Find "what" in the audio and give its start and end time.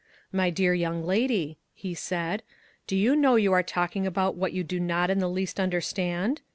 4.33-4.51